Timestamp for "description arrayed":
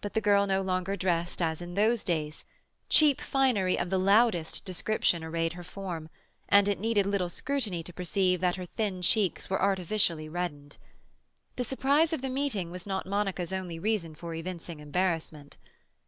4.64-5.52